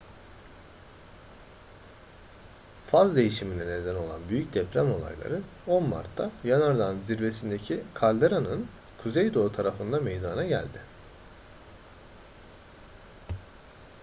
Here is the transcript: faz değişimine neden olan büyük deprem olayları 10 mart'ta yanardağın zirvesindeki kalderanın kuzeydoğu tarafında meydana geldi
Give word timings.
faz 2.87 3.15
değişimine 3.15 3.67
neden 3.67 3.95
olan 3.95 4.21
büyük 4.29 4.53
deprem 4.53 4.93
olayları 4.93 5.41
10 5.67 5.89
mart'ta 5.89 6.31
yanardağın 6.43 7.01
zirvesindeki 7.01 7.83
kalderanın 7.93 8.67
kuzeydoğu 9.03 9.51
tarafında 9.51 9.99
meydana 10.01 10.45
geldi 10.45 10.79